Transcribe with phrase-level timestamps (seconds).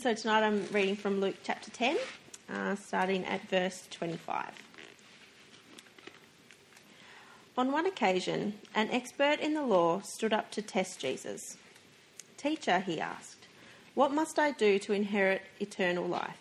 [0.00, 1.96] So tonight I'm reading from Luke chapter 10,
[2.54, 4.44] uh, starting at verse 25.
[7.56, 11.56] On one occasion, an expert in the law stood up to test Jesus.
[12.36, 13.48] Teacher, he asked,
[13.96, 16.38] what must I do to inherit eternal life?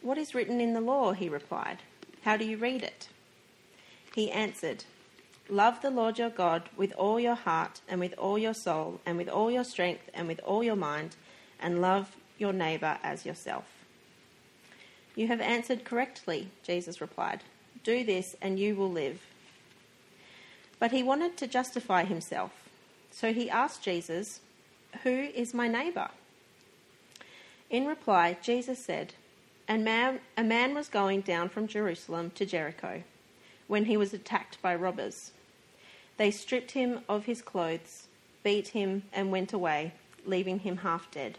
[0.00, 1.12] What is written in the law?
[1.12, 1.80] He replied.
[2.22, 3.08] How do you read it?
[4.14, 4.84] He answered,
[5.50, 9.18] Love the Lord your God with all your heart and with all your soul and
[9.18, 11.14] with all your strength and with all your mind
[11.64, 13.64] and love your neighbour as yourself.
[15.16, 17.40] You have answered correctly, Jesus replied.
[17.82, 19.20] Do this and you will live.
[20.78, 22.52] But he wanted to justify himself.
[23.10, 24.40] So he asked Jesus,
[25.02, 26.10] Who is my neighbour?
[27.70, 29.14] In reply, Jesus said,
[29.66, 33.02] and man, a man was going down from Jerusalem to Jericho
[33.66, 35.30] when he was attacked by robbers.
[36.18, 38.08] They stripped him of his clothes,
[38.42, 39.94] beat him, and went away,
[40.26, 41.38] leaving him half dead.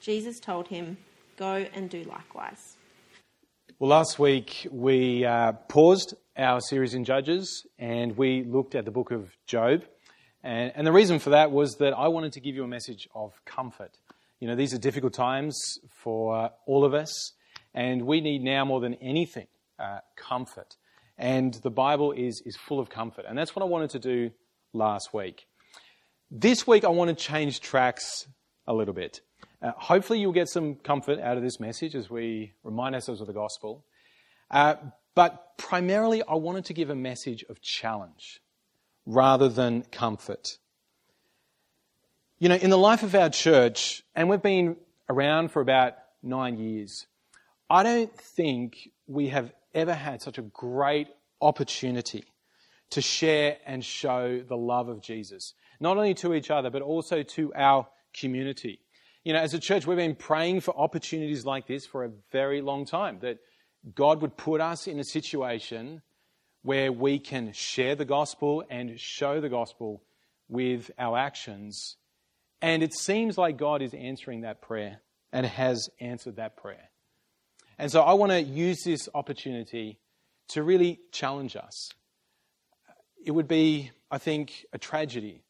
[0.00, 0.96] Jesus told him,
[1.36, 2.76] Go and do likewise.
[3.78, 8.90] Well, last week we uh, paused our series in Judges and we looked at the
[8.90, 9.84] book of Job.
[10.42, 13.08] And, and, the reason for that was that I wanted to give you a message
[13.14, 13.98] of comfort.
[14.38, 17.32] You know, these are difficult times for all of us,
[17.74, 19.48] and we need now more than anything
[19.78, 20.76] uh, comfort.
[21.18, 23.26] And the Bible is, is full of comfort.
[23.28, 24.30] And that's what I wanted to do
[24.72, 25.46] last week.
[26.30, 28.26] This week, I want to change tracks
[28.66, 29.20] a little bit.
[29.62, 33.26] Uh, hopefully, you'll get some comfort out of this message as we remind ourselves of
[33.26, 33.84] the gospel.
[34.50, 34.74] Uh,
[35.14, 38.40] but primarily, I wanted to give a message of challenge
[39.04, 40.58] rather than comfort.
[42.38, 44.76] You know, in the life of our church, and we've been
[45.10, 47.06] around for about nine years,
[47.68, 51.08] I don't think we have ever had such a great
[51.40, 52.24] opportunity
[52.90, 57.22] to share and show the love of Jesus, not only to each other, but also
[57.22, 58.80] to our community.
[59.22, 62.62] You know, as a church, we've been praying for opportunities like this for a very
[62.62, 63.38] long time, that
[63.94, 66.00] God would put us in a situation
[66.62, 70.02] where we can share the gospel and show the gospel
[70.48, 71.96] with our actions.
[72.62, 76.88] And it seems like God is answering that prayer and has answered that prayer.
[77.78, 79.98] And so I want to use this opportunity
[80.48, 81.90] to really challenge us.
[83.22, 85.44] It would be, I think, a tragedy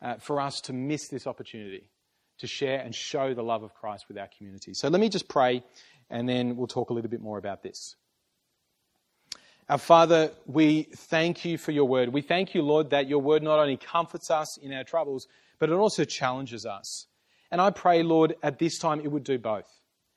[0.00, 1.91] uh, for us to miss this opportunity
[2.38, 4.74] to share and show the love of Christ with our community.
[4.74, 5.62] So let me just pray
[6.10, 7.96] and then we'll talk a little bit more about this.
[9.68, 12.10] Our Father, we thank you for your word.
[12.10, 15.28] We thank you, Lord, that your word not only comforts us in our troubles,
[15.58, 17.06] but it also challenges us.
[17.50, 19.68] And I pray, Lord, at this time it would do both.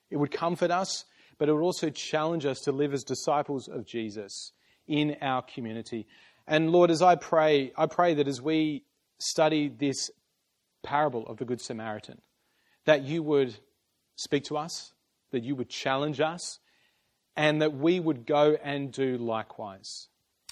[0.10, 1.06] It would comfort us,
[1.38, 4.52] but it would also challenge us to live as disciples of Jesus
[4.88, 6.08] in our community.
[6.48, 8.84] And Lord, as I pray, I pray that as we
[9.20, 10.12] study this
[10.86, 12.22] parable of the Good Samaritan,
[12.86, 13.56] that you would
[14.16, 14.94] speak to us,
[15.32, 16.60] that you would challenge us,
[17.36, 20.08] and that we would go and do likewise.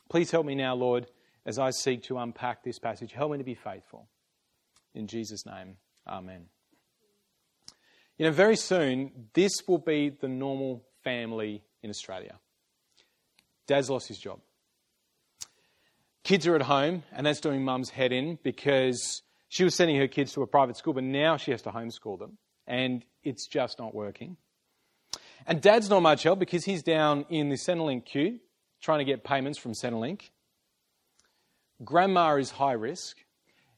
[0.09, 1.07] Please help me now, Lord,
[1.45, 3.13] as I seek to unpack this passage.
[3.13, 4.09] Help me to be faithful.
[4.93, 5.77] In Jesus' name,
[6.07, 6.45] amen.
[8.17, 12.35] You know, very soon, this will be the normal family in Australia.
[13.67, 14.39] Dad's lost his job.
[16.23, 20.07] Kids are at home, and that's doing mum's head in because she was sending her
[20.07, 23.77] kids to a private school, but now she has to homeschool them, and it's just
[23.77, 24.35] not working.
[25.45, 28.39] And dad's not much help because he's down in the Centrelink queue
[28.81, 30.31] trying to get payments from Centrelink.
[31.83, 33.17] Grandma is high risk.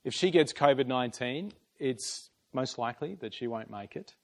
[0.06, 4.16] If she gets COVID 19, it's most likely that she won't make it.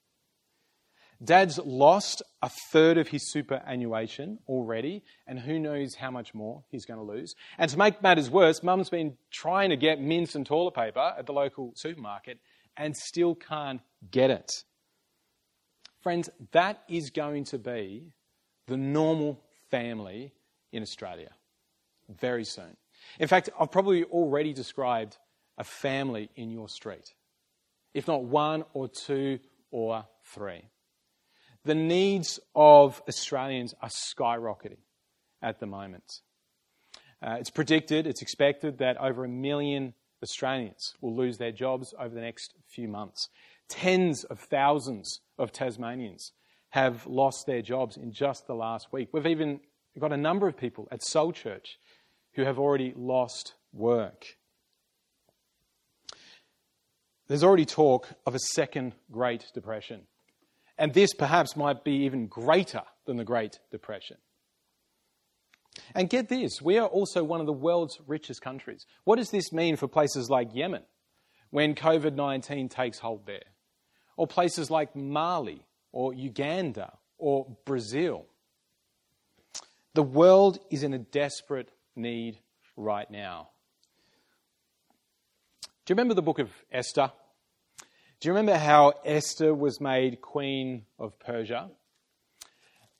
[1.23, 6.85] Dad's lost a third of his superannuation already, and who knows how much more he's
[6.85, 7.35] going to lose.
[7.59, 11.27] And to make matters worse, mum's been trying to get mince and toilet paper at
[11.27, 12.39] the local supermarket
[12.75, 14.63] and still can't get it.
[16.01, 18.13] Friends, that is going to be
[18.65, 19.39] the normal
[19.69, 20.33] family
[20.71, 21.29] in Australia
[22.09, 22.75] very soon.
[23.19, 25.17] In fact, I've probably already described
[25.57, 27.13] a family in your street,
[27.93, 29.39] if not one or two
[29.69, 30.63] or three.
[31.63, 34.79] The needs of Australians are skyrocketing
[35.41, 36.21] at the moment.
[37.21, 39.93] Uh, it's predicted, it's expected that over a million
[40.23, 43.29] Australians will lose their jobs over the next few months.
[43.69, 46.31] Tens of thousands of Tasmanians
[46.69, 49.09] have lost their jobs in just the last week.
[49.11, 49.59] We've even
[49.99, 51.77] got a number of people at Soul Church
[52.33, 54.25] who have already lost work.
[57.27, 60.01] There's already talk of a second Great Depression.
[60.81, 64.17] And this perhaps might be even greater than the Great Depression.
[65.93, 68.87] And get this, we are also one of the world's richest countries.
[69.03, 70.81] What does this mean for places like Yemen
[71.51, 73.43] when COVID 19 takes hold there?
[74.17, 78.25] Or places like Mali or Uganda or Brazil?
[79.93, 82.39] The world is in a desperate need
[82.75, 83.49] right now.
[85.85, 87.11] Do you remember the book of Esther?
[88.21, 91.71] Do you remember how Esther was made queen of Persia?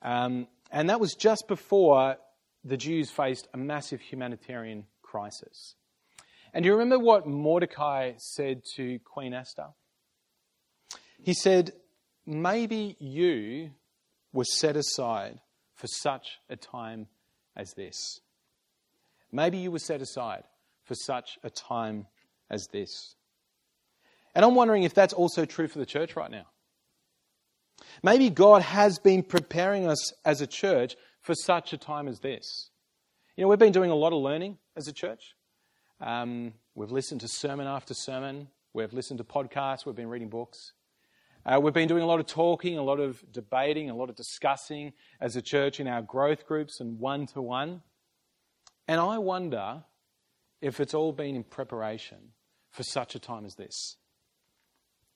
[0.02, 2.18] Um, and that was just before
[2.64, 5.76] the Jews faced a massive humanitarian crisis.
[6.56, 9.68] And do you remember what Mordecai said to Queen Esther?
[11.22, 11.74] He said,
[12.26, 13.70] Maybe you
[14.34, 15.40] were set aside
[15.76, 17.06] for such a time
[17.56, 18.22] as this.
[19.32, 20.46] Maybe you were set aside
[20.84, 22.08] for such a time
[22.50, 23.16] as this.
[24.34, 26.46] And I'm wondering if that's also true for the church right now.
[28.04, 32.70] Maybe God has been preparing us as a church for such a time as this.
[33.36, 35.36] You know, we've been doing a lot of learning as a church.
[36.00, 38.48] Um, we've listened to sermon after sermon.
[38.74, 39.86] We've listened to podcasts.
[39.86, 40.74] We've been reading books.
[41.46, 44.16] Uh, we've been doing a lot of talking, a lot of debating, a lot of
[44.16, 47.82] discussing as a church in our growth groups and one to one.
[48.88, 49.84] And I wonder
[50.62, 52.34] if it's all been in preparation
[52.70, 53.98] for such a time as this.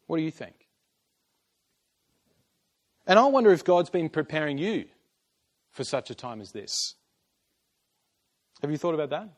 [0.08, 0.56] What do you think?
[3.08, 4.86] And I wonder if God's been preparing you
[5.72, 6.96] for such a time as this.
[8.62, 9.30] Have you thought about that?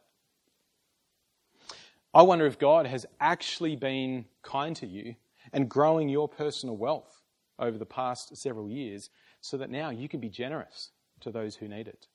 [2.13, 5.15] I wonder if God has actually been kind to you
[5.51, 7.21] and growing your personal wealth
[7.59, 9.09] over the past several years
[9.41, 10.91] so that now you can be generous
[11.21, 12.07] to those who need it.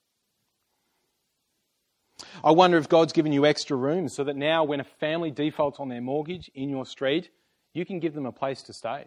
[2.44, 5.81] I wonder if God's given you extra room so that now, when a family defaults
[5.81, 7.31] on their mortgage in your street,
[7.74, 9.06] you can give them a place to stay.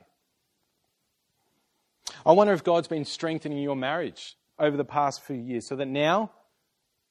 [2.25, 5.87] I wonder if God's been strengthening your marriage over the past few years so that
[5.87, 6.31] now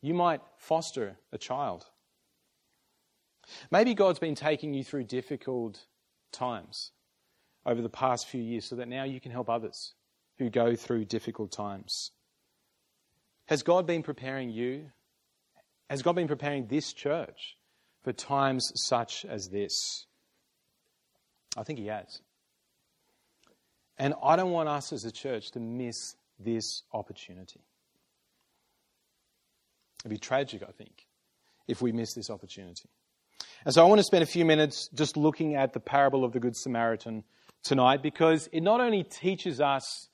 [0.00, 1.84] you might foster a child.
[3.70, 5.86] Maybe God's been taking you through difficult
[6.32, 6.92] times
[7.66, 9.94] over the past few years so that now you can help others
[10.38, 12.10] who go through difficult times.
[13.46, 14.90] Has God been preparing you?
[15.90, 17.56] Has God been preparing this church
[18.02, 20.06] for times such as this?
[21.56, 22.20] I think He has.
[23.98, 27.60] And I don't want us as a church to miss this opportunity.
[30.04, 31.06] It'd be tragic, I think,
[31.68, 32.88] if we miss this opportunity.
[33.64, 36.32] And so I want to spend a few minutes just looking at the parable of
[36.32, 37.24] the Good Samaritan
[37.62, 40.08] tonight because it not only teaches us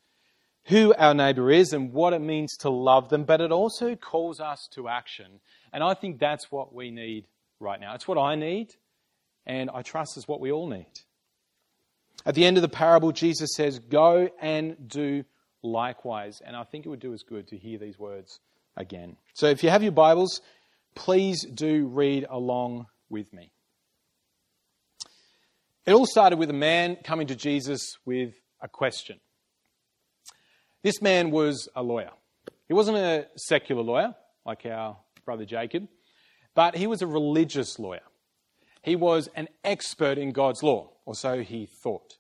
[0.66, 4.40] who our neighbour is and what it means to love them, but it also calls
[4.40, 5.40] us to action.
[5.72, 7.26] And I think that's what we need
[7.58, 7.94] right now.
[7.94, 8.74] It's what I need,
[9.46, 10.86] and I trust it's what we all need.
[12.26, 15.24] At the end of the parable, Jesus says, Go and do
[15.62, 16.40] likewise.
[16.44, 18.40] And I think it would do us good to hear these words
[18.76, 19.16] again.
[19.34, 20.40] So if you have your Bibles,
[20.94, 23.50] please do read along with me.
[25.86, 29.18] It all started with a man coming to Jesus with a question.
[30.82, 32.10] This man was a lawyer.
[32.68, 34.14] He wasn't a secular lawyer
[34.46, 35.88] like our brother Jacob,
[36.54, 38.02] but he was a religious lawyer.
[38.82, 42.18] He was an expert in God's law, or so he thought.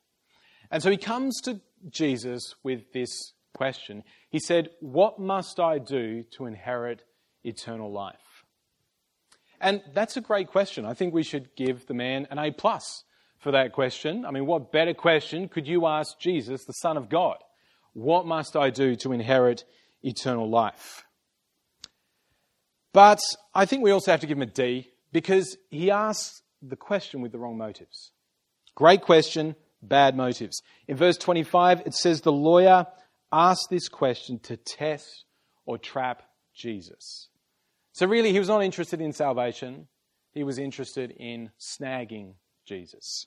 [0.68, 4.02] And so he comes to Jesus with this question.
[4.30, 7.04] He said, What must I do to inherit
[7.44, 8.44] eternal life?
[9.60, 10.84] And that's a great question.
[10.84, 13.04] I think we should give the man an A plus
[13.38, 14.26] for that question.
[14.26, 17.36] I mean, what better question could you ask Jesus, the Son of God?
[17.92, 19.62] What must I do to inherit
[20.02, 21.04] eternal life?
[22.92, 23.20] But
[23.54, 27.20] I think we also have to give him a D because he asks the question
[27.20, 28.10] with the wrong motives.
[28.80, 30.62] Great question, bad motives.
[30.88, 32.86] In verse 25, it says the lawyer
[33.30, 35.26] asked this question to test
[35.66, 36.22] or trap
[36.54, 37.28] Jesus.
[37.92, 39.86] So, really, he was not interested in salvation,
[40.32, 43.26] he was interested in snagging Jesus.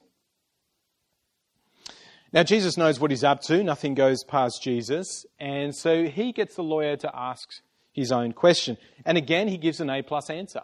[2.31, 3.63] Now, Jesus knows what he's up to.
[3.63, 5.23] Nothing goes past Jesus.
[5.39, 7.47] And so he gets the lawyer to ask
[7.91, 8.75] his own question.
[9.05, 10.63] And again, he gives an A plus answer.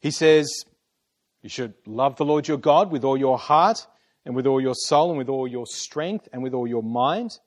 [0.00, 0.64] He says,
[1.44, 3.86] You should love the Lord your God with all your heart,
[4.24, 7.38] and with all your soul, and with all your strength, and with all your mind,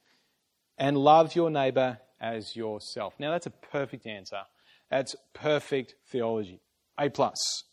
[0.77, 3.16] and love your neighbor as yourself.
[3.18, 4.42] Now, that's a perfect answer.
[4.92, 6.62] That's perfect theology.
[7.00, 7.63] A plus.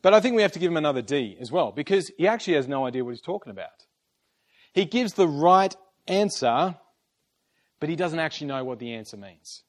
[0.00, 2.54] But I think we have to give him another D as well, because he actually
[2.54, 3.86] has no idea what he's talking about.
[4.72, 5.74] He gives the right
[6.06, 6.76] answer,
[7.80, 9.64] but he doesn't actually know what the answer means.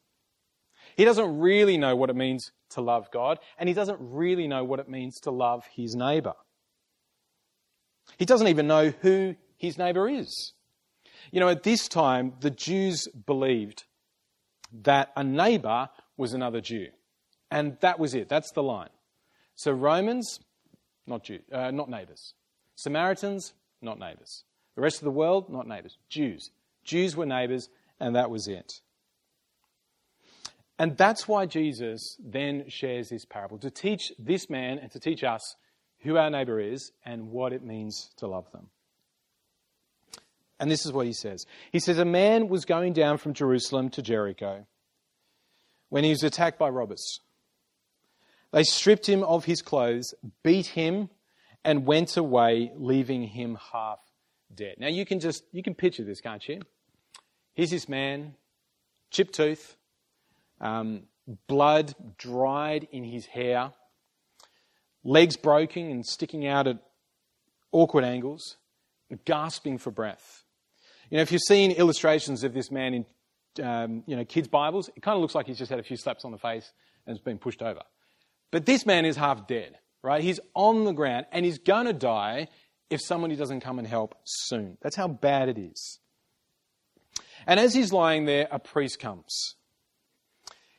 [0.95, 4.63] He doesn't really know what it means to love God, and he doesn't really know
[4.63, 6.33] what it means to love his neighbour.
[8.17, 10.53] He doesn't even know who his neighbour is.
[11.31, 13.83] You know, at this time, the Jews believed
[14.83, 16.87] that a neighbour was another Jew.
[17.49, 18.29] And that was it.
[18.29, 18.89] That's the line.
[19.55, 20.39] So Romans,
[21.05, 22.33] not Jew, uh, not neighbours.
[22.75, 24.43] Samaritans, not neighbours.
[24.75, 25.97] The rest of the world, not neighbours.
[26.09, 26.51] Jews.
[26.83, 28.81] Jews were neighbours, and that was it.
[30.81, 35.23] And that's why Jesus then shares this parable to teach this man and to teach
[35.23, 35.55] us
[35.99, 38.65] who our neighbour is and what it means to love them.
[40.59, 41.45] And this is what he says.
[41.71, 44.65] He says, A man was going down from Jerusalem to Jericho
[45.89, 47.19] when he was attacked by robbers.
[48.51, 51.11] They stripped him of his clothes, beat him,
[51.63, 53.99] and went away, leaving him half
[54.51, 54.77] dead.
[54.79, 56.59] Now you can just you can picture this, can't you?
[57.53, 58.33] Here's this man,
[59.11, 59.77] chipped tooth,
[60.61, 61.03] um,
[61.47, 63.71] blood dried in his hair,
[65.03, 66.77] legs broken and sticking out at
[67.71, 68.57] awkward angles,
[69.25, 70.43] gasping for breath.
[71.09, 73.05] You know, if you've seen illustrations of this man in
[73.65, 75.97] um, you know kids' Bibles, it kind of looks like he's just had a few
[75.97, 76.71] slaps on the face
[77.05, 77.81] and has been pushed over.
[78.51, 80.21] But this man is half dead, right?
[80.21, 82.47] He's on the ground and he's going to die
[82.89, 84.77] if somebody doesn't come and help soon.
[84.81, 85.99] That's how bad it is.
[87.47, 89.55] And as he's lying there, a priest comes.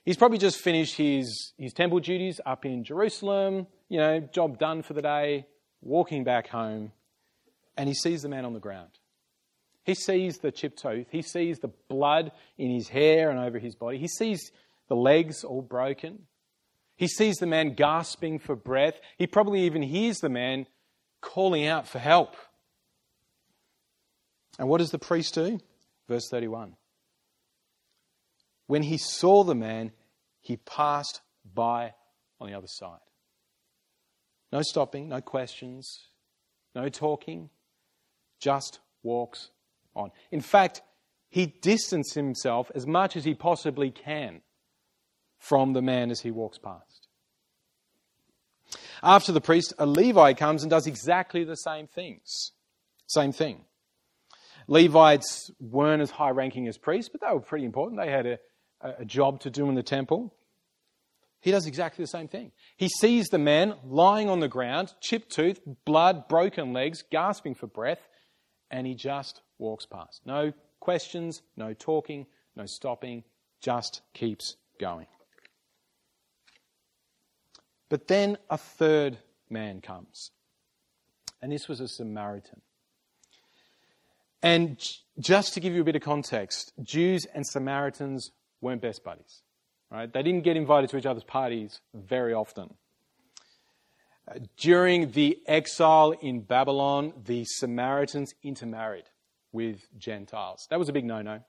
[0.04, 4.82] He's probably just finished his, his temple duties up in Jerusalem, you know, job done
[4.82, 5.46] for the day,
[5.80, 6.92] walking back home,
[7.76, 8.90] and he sees the man on the ground.
[9.84, 11.06] He sees the chipped tooth.
[11.10, 13.98] He sees the blood in his hair and over his body.
[13.98, 14.52] He sees
[14.88, 16.26] the legs all broken.
[16.96, 19.00] He sees the man gasping for breath.
[19.18, 20.66] He probably even hears the man
[21.20, 22.36] calling out for help.
[24.58, 25.58] And what does the priest do?
[26.08, 26.76] Verse 31.
[28.72, 29.92] When he saw the man,
[30.40, 31.92] he passed by
[32.40, 33.04] on the other side.
[34.50, 36.06] No stopping, no questions,
[36.74, 37.50] no talking,
[38.40, 39.50] just walks
[39.94, 40.10] on.
[40.30, 40.80] In fact,
[41.28, 44.40] he distanced himself as much as he possibly can
[45.38, 47.08] from the man as he walks past.
[49.02, 52.52] After the priest, a Levi comes and does exactly the same things.
[53.06, 53.66] Same thing.
[54.66, 58.00] Levites weren't as high ranking as priests, but they were pretty important.
[58.00, 58.38] They had a,
[58.82, 60.34] a job to do in the temple.
[61.40, 62.52] He does exactly the same thing.
[62.76, 67.66] He sees the man lying on the ground, chipped tooth, blood, broken legs, gasping for
[67.66, 68.00] breath,
[68.70, 70.20] and he just walks past.
[70.24, 73.24] No questions, no talking, no stopping,
[73.60, 75.06] just keeps going.
[77.88, 79.18] But then a third
[79.50, 80.30] man comes.
[81.40, 82.60] And this was a Samaritan.
[84.42, 84.80] And
[85.18, 88.30] just to give you a bit of context, Jews and Samaritans
[88.62, 89.42] weren't best buddies.
[89.90, 90.10] Right?
[90.10, 92.72] They didn't get invited to each other's parties very often.
[94.26, 99.04] Uh, during the exile in Babylon, the Samaritans intermarried
[99.52, 100.66] with Gentiles.
[100.70, 101.40] That was a big no no.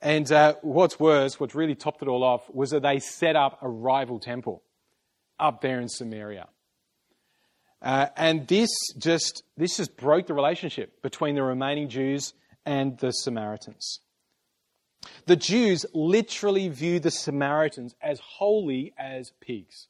[0.00, 3.58] And uh, what's worse, what really topped it all off, was that they set up
[3.62, 4.62] a rival temple
[5.40, 6.48] up there in Samaria.
[7.80, 13.10] Uh, and this just, this just broke the relationship between the remaining Jews and the
[13.10, 14.00] Samaritans.
[15.26, 19.88] The Jews literally viewed the Samaritans as holy as pigs.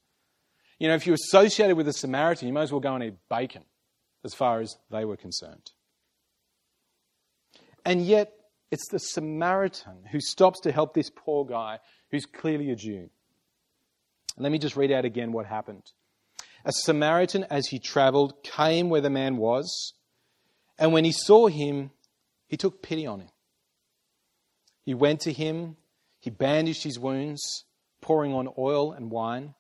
[0.79, 3.15] You know, if you associated with a Samaritan, you might as well go and eat
[3.31, 3.65] bacon,
[4.25, 5.71] as far as they were concerned.
[7.85, 8.33] And yet,
[8.71, 11.79] it's the Samaritan who stops to help this poor guy
[12.11, 13.11] who's clearly a Jew.
[14.37, 15.93] Let me just read out again what happened.
[16.65, 19.95] A Samaritan, as he traveled, came where the man was,
[20.79, 21.91] and when he saw him,
[22.49, 23.29] he took pity on him.
[24.87, 25.77] He went to him,
[26.19, 27.67] he bandaged his wounds,
[28.01, 29.55] pouring on oil and wine.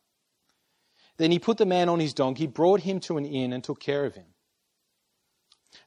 [1.18, 3.80] Then he put the man on his donkey, brought him to an inn, and took
[3.80, 4.26] care of him.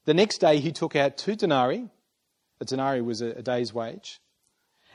[0.06, 1.90] The next day he took out two denarii,
[2.62, 4.20] a denarii was a, day's wage,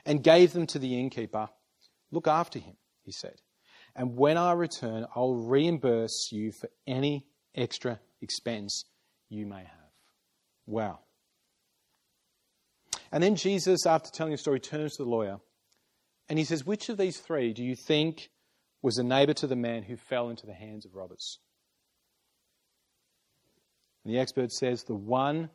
[0.06, 1.48] and gave them to the innkeeper.
[2.12, 3.40] Look after him, he said
[3.96, 8.84] and when I return, I'll reimburse you for any extra expense
[9.28, 9.92] you may have.
[10.66, 11.00] Wow.
[13.14, 15.38] And then Jesus, after telling the story, turns to the lawyer
[16.28, 18.28] and he says, Which of these three do you think
[18.82, 21.38] was a neighbor to the man who fell into the hands of robbers?
[24.04, 25.50] And the expert says, The one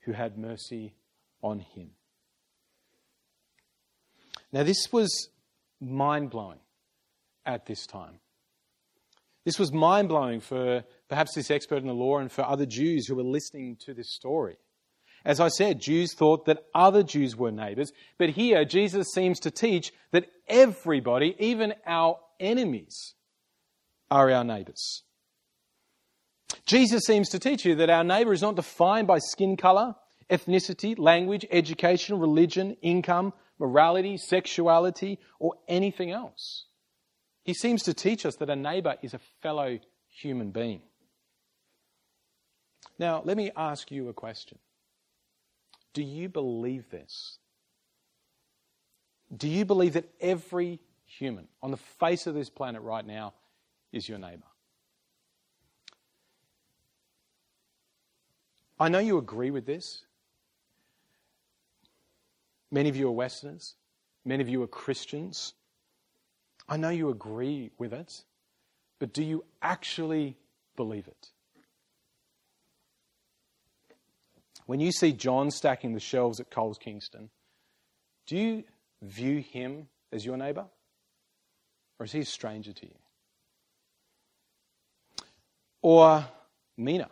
[0.00, 0.96] who had mercy
[1.42, 1.92] on him.
[4.52, 5.30] Now, this was
[5.80, 6.60] mind blowing
[7.46, 8.20] at this time.
[9.46, 13.06] This was mind blowing for perhaps this expert in the law and for other Jews
[13.06, 14.58] who were listening to this story.
[15.24, 19.50] As I said, Jews thought that other Jews were neighbors, but here Jesus seems to
[19.50, 23.14] teach that everybody, even our enemies,
[24.10, 25.02] are our neighbors.
[26.64, 29.94] Jesus seems to teach you that our neighbor is not defined by skin color,
[30.30, 36.66] ethnicity, language, education, religion, income, morality, sexuality, or anything else.
[37.44, 40.82] He seems to teach us that a neighbor is a fellow human being.
[42.98, 44.58] Now, let me ask you a question.
[45.98, 47.38] Do you believe this?
[49.36, 53.34] Do you believe that every human on the face of this planet right now
[53.90, 54.46] is your neighbor?
[58.78, 60.04] I know you agree with this.
[62.70, 63.74] Many of you are Westerners.
[64.24, 65.54] Many of you are Christians.
[66.68, 68.22] I know you agree with it,
[69.00, 70.36] but do you actually
[70.76, 71.30] believe it?
[74.68, 77.30] When you see John stacking the shelves at Coles Kingston,
[78.26, 78.64] do you
[79.00, 80.66] view him as your neighbour?
[81.98, 82.94] Or is he a stranger to you?
[85.80, 86.22] Or
[86.76, 87.08] Mina,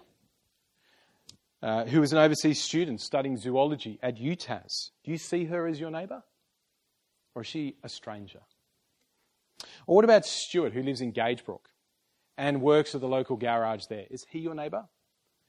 [1.63, 4.91] uh, who is an overseas student studying zoology at UTAS.
[5.03, 6.25] Do you see her as your neighbour?
[7.35, 8.41] Or is she a stranger?
[9.87, 11.71] Or what about Stuart, who lives in Gagebrook
[12.37, 14.05] and works at the local garage there?
[14.11, 14.85] Is he your neighbour?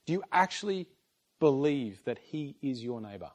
[0.06, 0.88] Do you actually
[1.40, 3.32] believe that he is your neighbour?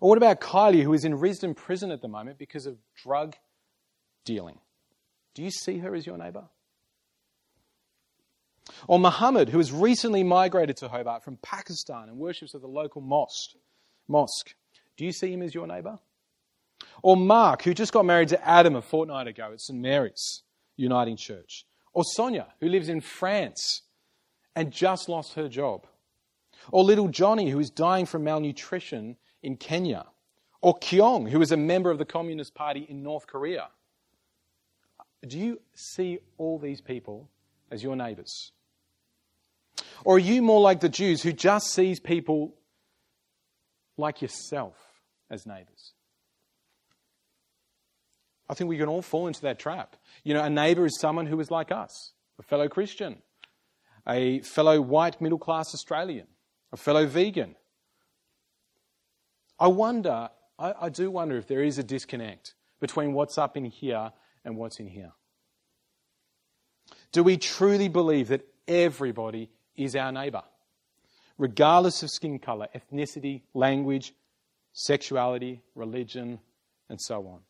[0.00, 3.36] Or what about Kylie, who is in Risdon prison at the moment because of drug
[4.24, 4.58] dealing?
[5.34, 6.44] Do you see her as your neighbour?
[8.86, 13.00] Or Muhammad, who has recently migrated to Hobart from Pakistan and worships at the local
[13.00, 13.56] mosque.
[14.08, 14.54] mosque.
[14.96, 15.98] Do you see him as your neighbour?
[17.02, 20.42] Or Mark, who just got married to Adam a fortnight ago at St Mary's
[20.76, 21.64] Uniting Church.
[21.92, 23.82] Or Sonia, who lives in France
[24.54, 25.86] and just lost her job.
[26.70, 30.06] Or little Johnny, who is dying from malnutrition in Kenya.
[30.60, 33.68] Or Kyong, who is a member of the Communist Party in North Korea.
[35.26, 37.28] Do you see all these people
[37.70, 38.52] as your neighbours?
[40.04, 42.54] Or are you more like the Jews who just sees people
[43.96, 44.76] like yourself
[45.30, 45.92] as neighbours?
[48.48, 49.96] I think we can all fall into that trap.
[50.24, 53.22] You know, a neighbour is someone who is like us, a fellow Christian,
[54.06, 56.26] a fellow white middle class Australian,
[56.72, 57.54] a fellow vegan.
[59.58, 63.64] I wonder, I, I, do wonder if there is a disconnect between what's up in
[63.64, 64.12] here
[64.44, 65.12] and what's in here.
[67.12, 70.42] Do we truly believe that everybody is our neighbour,
[71.38, 74.14] regardless of skin colour, ethnicity, language,
[74.72, 76.40] sexuality, religion,
[76.88, 77.40] and so on?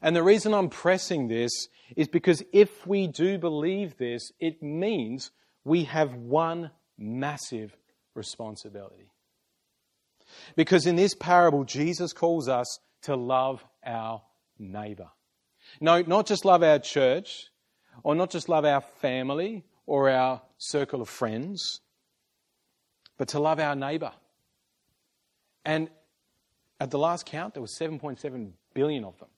[0.00, 5.30] And the reason I'm pressing this is because if we do believe this, it means
[5.64, 7.76] we have one massive
[8.14, 9.10] responsibility.
[10.56, 14.22] Because in this parable, Jesus calls us to love our
[14.58, 15.08] neighbour.
[15.80, 17.48] No, not just love our church,
[18.02, 21.80] or not just love our family or our circle of friends,
[23.16, 24.12] but to love our neighbour.
[25.64, 25.88] And
[26.80, 29.28] at the last count, there were 7.7 billion of them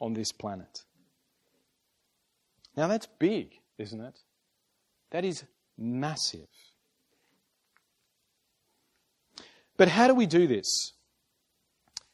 [0.00, 0.84] on this planet.
[2.76, 4.18] Now that's big, isn't it?
[5.10, 5.44] That is
[5.76, 6.48] massive.
[9.82, 10.92] But how do we do this?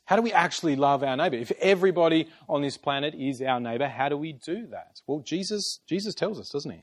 [0.07, 1.37] How do we actually love our neighbor?
[1.37, 5.02] If everybody on this planet is our neighbor, how do we do that?
[5.07, 6.83] Well, Jesus, Jesus tells us, doesn't he?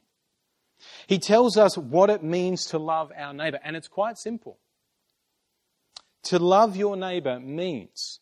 [1.07, 4.59] He tells us what it means to love our neighbor, and it's quite simple.
[6.25, 8.19] To love your neighbor means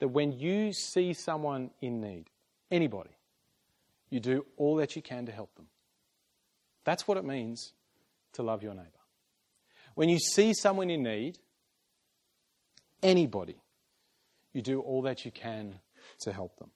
[0.00, 2.24] that when you see someone in need,
[2.72, 3.16] anybody,
[4.10, 5.68] you do all that you can to help them.
[6.82, 7.72] That's what it means
[8.32, 8.88] to love your neighbor.
[9.94, 11.38] When you see someone in need,
[13.02, 13.56] anybody,
[14.52, 15.80] you do all that you can
[16.20, 16.70] to help them.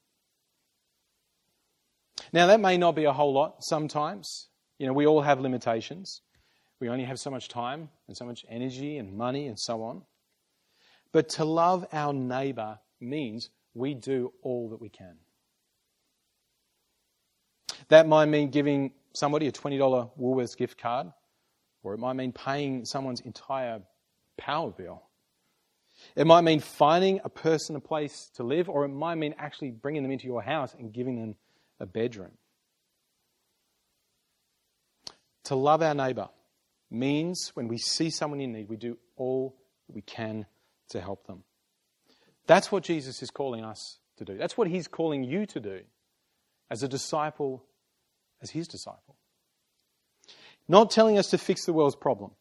[2.33, 4.49] Now, that may not be a whole lot sometimes.
[4.79, 6.23] You know, we all have limitations.
[6.81, 10.03] We only have so much time and so much energy and money and so on.
[11.13, 15.17] But to love our neighbour means we do all that we can.
[17.89, 21.09] That might mean giving somebody a $20 Woolworths gift card
[21.83, 23.81] or it might mean paying someone's entire
[24.39, 25.03] power bill.
[26.17, 29.71] It might mean finding a person a place to live, or it might mean actually
[29.71, 31.37] bringing them into your house and giving them
[31.81, 32.33] a bedroom.
[35.45, 36.29] To love our neighbour
[36.91, 39.57] means when we see someone in need, we do all
[39.89, 40.47] we can
[40.91, 41.43] to help them.
[42.47, 44.37] That's what Jesus is calling us to do.
[44.37, 45.81] That's what he's calling you to do
[46.71, 47.65] as a disciple,
[48.41, 49.17] as his disciple.
[50.69, 52.33] Not telling us to fix the world's problem.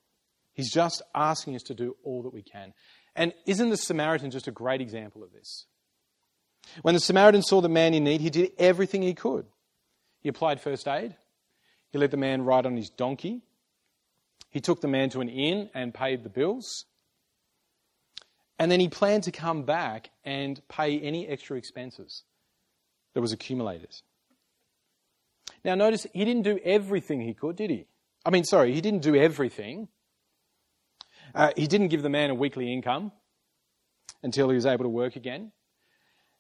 [0.54, 2.74] He's just asking us to do all that we can.
[3.16, 5.66] And isn't the Samaritan just a great example of this?
[6.82, 9.46] When the Samaritan saw the man in need, he did everything he could.
[10.22, 11.16] He applied first aid.
[11.92, 13.42] He let the man ride on his donkey.
[14.50, 16.86] He took the man to an inn and paid the bills.
[18.60, 22.24] And then he planned to come back and pay any extra expenses
[23.14, 23.94] that was accumulated.
[25.66, 27.88] Now, notice he didn't do everything he could, did he?
[28.26, 29.88] I mean, sorry, he didn't do everything.
[31.34, 33.12] Uh, he didn't give the man a weekly income
[34.24, 35.52] until he was able to work again.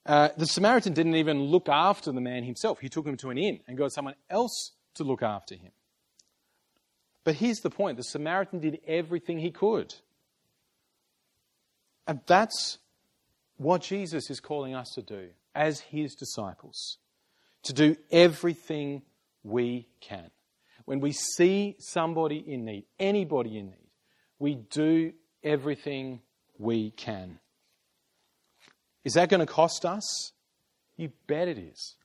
[0.06, 2.80] Uh, the Samaritan didn't even look after the man himself.
[2.80, 5.72] He took him to an inn and got someone else to look after him.
[7.24, 9.94] But here's the point the Samaritan did everything he could.
[12.08, 12.80] And that's
[13.58, 16.98] what Jesus is calling us to do as his disciples
[17.64, 19.04] to do everything
[19.44, 20.32] we can.
[20.86, 23.81] When we see somebody in need, anybody in need,
[24.42, 26.20] we do everything
[26.58, 27.40] we can.
[29.06, 30.32] Is that going to cost us?
[30.98, 31.96] You bet it is.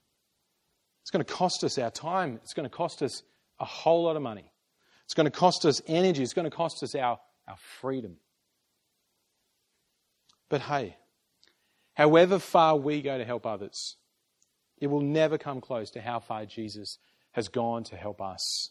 [1.01, 2.39] It's going to cost us our time.
[2.43, 3.23] It's going to cost us
[3.59, 4.51] a whole lot of money.
[5.05, 6.23] It's going to cost us energy.
[6.23, 7.19] It's going to cost us our,
[7.49, 8.17] our freedom.
[10.49, 10.97] But hey,
[11.95, 13.97] however far we go to help others,
[14.79, 16.99] it will never come close to how far Jesus
[17.33, 18.71] has gone to help us.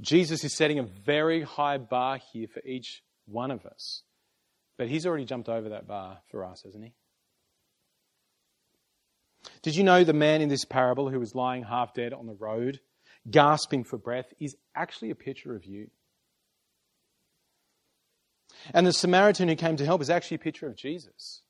[0.00, 4.02] Jesus is setting a very high bar here for each one of us.
[4.76, 6.92] But he's already jumped over that bar for us, hasn't he?
[9.62, 12.34] Did you know the man in this parable who was lying half dead on the
[12.34, 12.80] road,
[13.30, 15.90] gasping for breath, is actually a picture of you?
[18.72, 21.42] And the Samaritan who came to help is actually a picture of Jesus.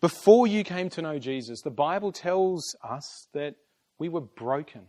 [0.00, 3.56] Before you came to know Jesus, the Bible tells us that
[3.98, 4.86] we were broken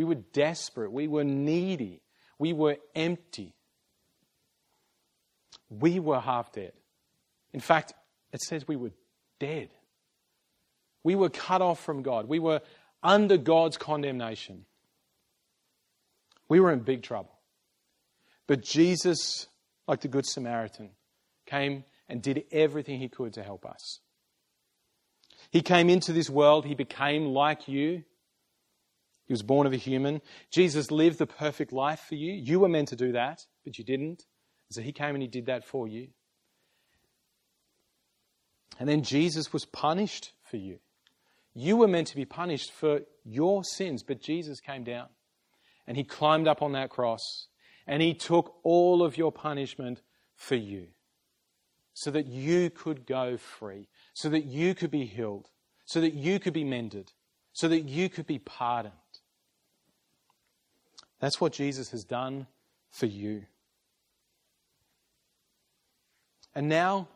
[0.00, 0.90] we were desperate.
[0.90, 2.00] We were needy.
[2.38, 3.54] We were empty.
[5.68, 6.72] We were half dead.
[7.52, 7.92] In fact,
[8.32, 8.92] it says we were
[9.40, 9.68] dead.
[11.04, 12.28] We were cut off from God.
[12.28, 12.62] We were
[13.02, 14.64] under God's condemnation.
[16.48, 17.38] We were in big trouble.
[18.46, 19.48] But Jesus,
[19.86, 20.92] like the Good Samaritan,
[21.44, 24.00] came and did everything he could to help us.
[25.50, 28.04] He came into this world, he became like you,
[29.30, 30.22] he was born of a human.
[30.50, 32.32] Jesus lived the perfect life for you.
[32.32, 34.24] You were meant to do that, but you didn't.
[34.72, 36.08] So he came and he did that for you.
[38.80, 40.80] And then Jesus was punished for you.
[41.54, 45.06] You were meant to be punished for your sins, but Jesus came down
[45.86, 47.46] and he climbed up on that cross
[47.86, 50.02] and he took all of your punishment
[50.34, 50.88] for you
[51.94, 55.50] so that you could go free, so that you could be healed,
[55.84, 57.12] so that you could be mended,
[57.52, 58.94] so that you could be pardoned.
[61.20, 62.46] That's what Jesus has done
[62.90, 63.44] for you.
[66.54, 67.08] And now,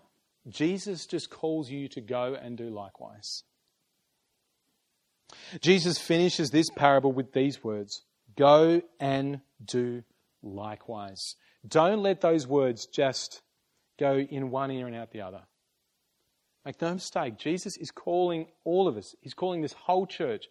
[0.48, 3.42] Jesus just calls you to go and do likewise.
[5.60, 8.02] Jesus finishes this parable with these words
[8.36, 10.02] Go and do
[10.42, 11.36] likewise.
[11.66, 13.42] Don't let those words just
[13.98, 15.42] go in one ear and out the other.
[16.64, 20.46] Make no mistake, Jesus is calling all of us, He's calling this whole church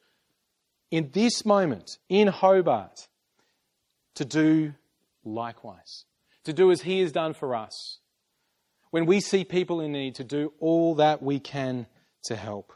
[0.91, 3.07] in this moment in Hobart
[4.15, 4.73] to do
[5.23, 6.05] likewise,
[6.43, 7.99] to do as He has done for us.
[8.91, 11.87] When we see people in need, to do all that we can
[12.25, 12.73] to help.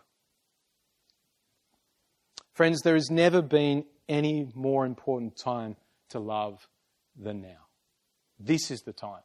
[2.54, 5.76] Friends, there has never been any more important time
[6.10, 6.67] to love
[7.15, 7.67] than now.
[8.39, 9.21] This is the time.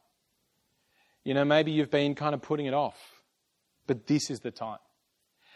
[1.23, 2.97] You know, maybe you've been kind of putting it off,
[3.87, 4.79] but this is the time.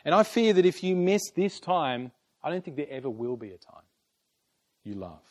[0.06, 2.12] And I fear that if you miss this time,
[2.44, 3.84] I don't think there ever will be a time
[4.84, 5.22] you love.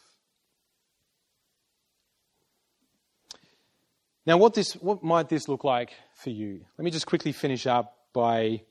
[4.26, 6.64] Now, what, this, what might this look like for you?
[6.76, 8.62] Let me just quickly finish up by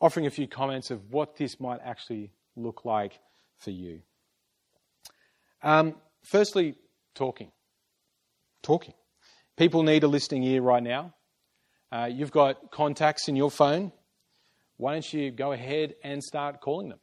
[0.00, 3.18] offering a few comments of what this might actually look like
[3.58, 4.00] for you.
[5.62, 6.76] Um, firstly,
[7.14, 7.52] talking.
[8.62, 8.94] Talking.
[9.58, 11.12] People need a listening ear right now.
[11.92, 13.92] Uh, you've got contacts in your phone.
[14.78, 17.00] Why don't you go ahead and start calling them?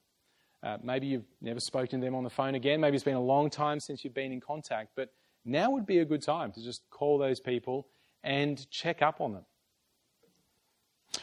[0.63, 2.81] Uh, maybe you've never spoken to them on the phone again.
[2.81, 4.91] Maybe it's been a long time since you've been in contact.
[4.95, 5.09] But
[5.45, 7.87] now would be a good time to just call those people
[8.23, 9.45] and check up on them.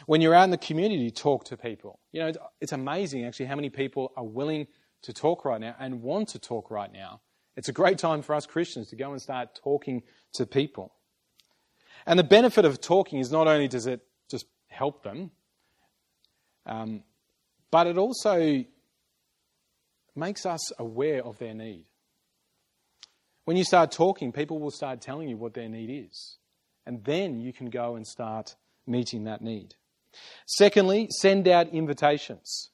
[0.05, 1.99] When you're out in the community, talk to people.
[2.11, 2.31] You know,
[2.61, 4.67] it's amazing actually how many people are willing
[5.03, 7.21] to talk right now and want to talk right now.
[7.57, 10.03] It's a great time for us Christians to go and start talking
[10.33, 10.93] to people.
[12.05, 15.31] And the benefit of talking is not only does it just help them,
[16.65, 17.03] um,
[17.69, 18.63] but it also
[20.15, 21.85] makes us aware of their need.
[23.51, 26.37] When you start talking, people will start telling you what their need is.
[26.85, 28.55] And then you can go and start
[28.87, 29.75] meeting that need.
[30.47, 32.69] Secondly, send out invitations.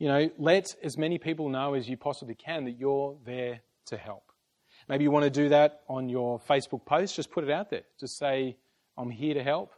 [0.00, 3.96] You know, let as many people know as you possibly can that you're there to
[3.96, 4.24] help.
[4.88, 7.84] Maybe you want to do that on your Facebook post, just put it out there.
[8.00, 8.56] Just say,
[8.96, 9.72] I'm here to help.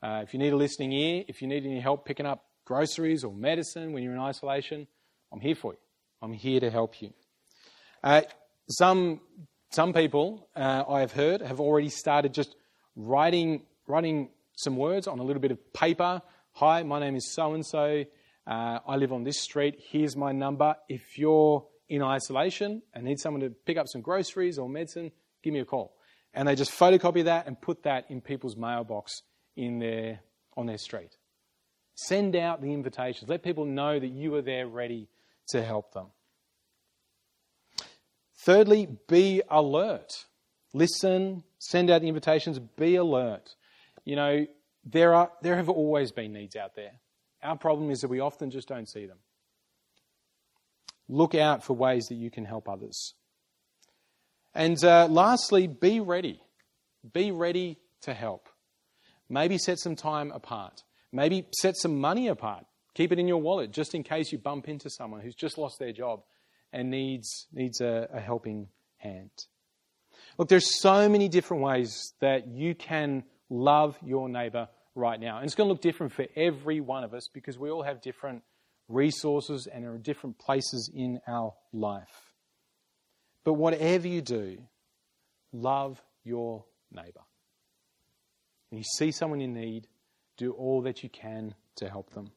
[0.00, 3.24] Uh, if you need a listening ear, if you need any help picking up groceries
[3.24, 4.86] or medicine when you're in isolation,
[5.32, 5.80] I'm here for you.
[6.22, 7.12] I'm here to help you.
[8.02, 8.22] Uh,
[8.68, 9.20] some,
[9.70, 12.56] some people uh, I have heard have already started just
[12.96, 16.22] writing, writing some words on a little bit of paper.
[16.52, 18.04] Hi, my name is so and so.
[18.46, 19.76] I live on this street.
[19.78, 20.74] Here's my number.
[20.88, 25.52] If you're in isolation and need someone to pick up some groceries or medicine, give
[25.52, 25.94] me a call.
[26.34, 29.22] And they just photocopy that and put that in people's mailbox
[29.56, 30.20] in their,
[30.56, 31.16] on their street.
[31.94, 33.28] Send out the invitations.
[33.28, 35.08] Let people know that you are there ready
[35.48, 36.06] to help them.
[38.44, 40.24] Thirdly, be alert.
[40.72, 43.54] Listen, send out the invitations, be alert.
[44.04, 44.46] You know,
[44.84, 46.92] there, are, there have always been needs out there.
[47.42, 49.18] Our problem is that we often just don't see them.
[51.08, 53.14] Look out for ways that you can help others.
[54.54, 56.40] And uh, lastly, be ready.
[57.12, 58.48] Be ready to help.
[59.28, 60.82] Maybe set some time apart.
[61.12, 62.64] Maybe set some money apart.
[62.94, 65.78] Keep it in your wallet just in case you bump into someone who's just lost
[65.78, 66.22] their job
[66.72, 69.30] and needs, needs a, a helping hand.
[70.38, 75.36] Look, there's so many different ways that you can love your neighbor right now.
[75.36, 78.00] And it's going to look different for every one of us because we all have
[78.00, 78.42] different
[78.88, 82.32] resources and are in different places in our life.
[83.44, 84.58] But whatever you do,
[85.52, 87.20] love your neighbor.
[88.70, 89.88] When you see someone in need,
[90.36, 92.30] do all that you can to help them.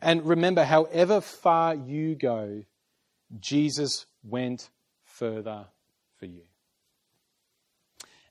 [0.00, 2.64] And remember, however far you go,
[3.40, 4.70] Jesus went
[5.04, 5.66] further
[6.18, 6.42] for you.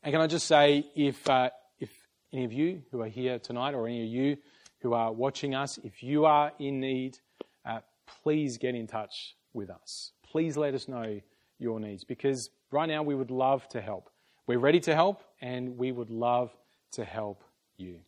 [0.04, 1.90] And can I just say, if, uh, if
[2.32, 4.38] any of you who are here tonight, or any of you
[4.80, 7.18] who are watching us, if you are in need,
[7.66, 7.80] uh,
[8.24, 10.12] please get in touch with us.
[10.30, 11.22] Please let us know
[11.60, 14.10] your needs because right now we would love to help.
[14.46, 16.52] We're ready to help and we would love
[16.94, 17.44] to help
[17.78, 18.00] you.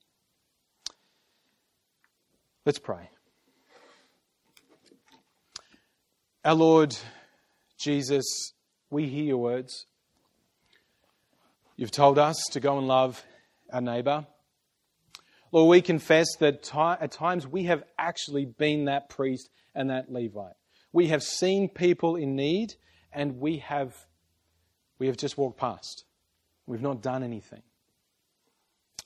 [2.66, 3.10] Let's pray.
[6.46, 6.96] Our Lord
[7.80, 8.54] Jesus,
[8.92, 9.88] we hear your words.
[11.76, 13.26] You've told us to go and love
[13.74, 14.28] our neighbour.
[15.52, 20.54] Lord, we confess that at times we have actually been that priest and that Levite.
[20.94, 22.76] We have seen people in need
[23.12, 23.96] and we have,
[25.00, 26.06] we have just walked past.
[26.68, 27.64] We've not done anything.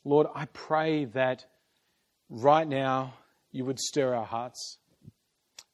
[0.04, 1.46] Lord, I pray that
[2.30, 3.14] right now
[3.54, 4.79] you would stir our hearts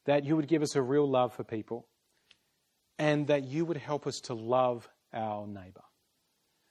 [0.05, 1.87] that you would give us a real love for people,
[2.97, 5.83] and that you would help us to love our neighbour.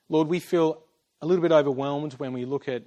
[0.09, 0.83] Lord, we feel
[1.21, 2.83] a little bit overwhelmed when we look at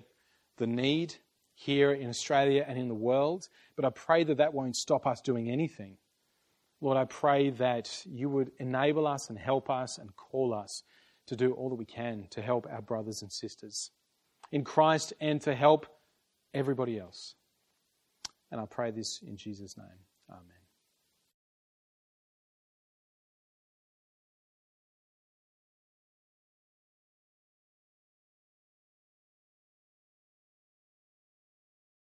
[0.58, 1.16] the need
[1.56, 5.22] here in Australia and in the world, but I pray that that won't stop us
[5.22, 5.98] doing anything.
[6.82, 10.84] Lord, I pray that you would enable us and help us and call us
[11.28, 13.92] to do all that we can to help our brothers and sisters
[14.52, 15.88] in Christ and to help
[16.54, 17.34] everybody else.
[18.52, 20.07] And I pray this in Jesus' name.
[20.30, 20.57] Amen.